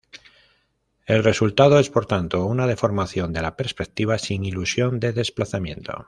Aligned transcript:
El 1.05 1.23
resultado 1.23 1.77
es 1.77 1.91
por 1.91 2.07
tanto 2.07 2.47
una 2.47 2.65
deformación 2.65 3.33
de 3.33 3.43
la 3.43 3.55
perspectiva 3.55 4.17
sin 4.17 4.43
ilusión 4.45 4.99
de 4.99 5.13
desplazamiento. 5.13 5.93